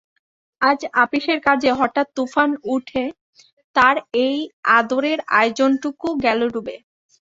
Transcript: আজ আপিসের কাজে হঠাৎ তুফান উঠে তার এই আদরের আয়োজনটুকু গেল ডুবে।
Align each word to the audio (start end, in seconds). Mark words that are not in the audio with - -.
আজ 0.61 0.79
আপিসের 1.03 1.39
কাজে 1.47 1.69
হঠাৎ 1.79 2.07
তুফান 2.15 2.49
উঠে 2.73 3.03
তার 3.75 3.95
এই 4.25 4.37
আদরের 4.77 5.19
আয়োজনটুকু 5.33 6.07
গেল 6.25 6.39
ডুবে। 6.53 6.75